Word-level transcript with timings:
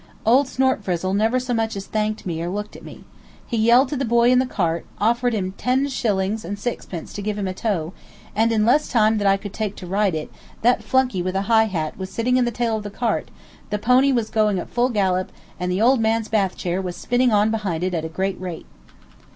Old 0.25 0.47
Snortfrizzle 0.47 1.13
never 1.15 1.39
so 1.39 1.53
much 1.53 1.75
as 1.75 1.85
thanked 1.85 2.25
me 2.25 2.41
or 2.41 2.49
looked 2.49 2.75
at 2.75 2.81
me. 2.83 3.03
He 3.45 3.55
yelled 3.55 3.89
to 3.89 3.95
the 3.95 4.03
boy 4.03 4.31
in 4.31 4.39
the 4.39 4.47
cart, 4.47 4.83
offered 4.97 5.31
him 5.31 5.51
ten 5.59 5.87
shillings 5.89 6.43
and 6.43 6.57
sixpence 6.57 7.13
to 7.13 7.21
give 7.21 7.37
him 7.37 7.47
a 7.47 7.53
tow, 7.53 7.93
and 8.35 8.51
in 8.51 8.65
less 8.65 8.89
time 8.89 9.19
than 9.19 9.27
I 9.27 9.37
could 9.37 9.53
take 9.53 9.75
to 9.75 9.85
write 9.85 10.15
it, 10.15 10.31
that 10.63 10.81
flunky 10.83 11.21
with 11.21 11.35
a 11.35 11.43
high 11.43 11.65
hat 11.65 11.99
was 11.99 12.09
sitting 12.11 12.35
in 12.37 12.45
the 12.45 12.49
tail 12.51 12.75
of 12.77 12.81
the 12.83 12.89
cart, 12.89 13.29
the 13.69 13.77
pony 13.77 14.11
was 14.11 14.31
going 14.31 14.57
at 14.57 14.71
full 14.71 14.89
gallop, 14.89 15.31
and 15.59 15.71
the 15.71 15.83
old 15.83 15.99
man's 16.01 16.29
bath 16.29 16.57
chair 16.57 16.81
was 16.81 16.95
spinning 16.95 17.31
on 17.31 17.51
behind 17.51 17.83
it 17.83 17.93
at 17.93 18.03
a 18.03 18.09
great 18.09 18.41
rate. 18.41 18.65